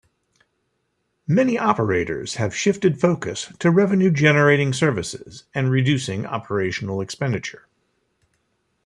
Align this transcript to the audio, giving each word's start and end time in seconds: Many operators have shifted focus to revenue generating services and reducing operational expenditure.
Many 1.27 1.59
operators 1.59 2.37
have 2.37 2.55
shifted 2.55 2.99
focus 2.99 3.53
to 3.59 3.69
revenue 3.69 4.09
generating 4.09 4.73
services 4.73 5.43
and 5.53 5.69
reducing 5.69 6.25
operational 6.25 7.01
expenditure. 7.01 7.67